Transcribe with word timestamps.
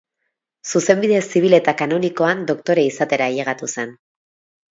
Zuzenbide 0.69 1.19
zibil 1.25 1.55
eta 1.57 1.75
kanonikoan 1.81 2.41
doktore 2.53 2.87
izatera 2.93 3.27
ailegatu 3.35 3.69
zen. 3.77 3.93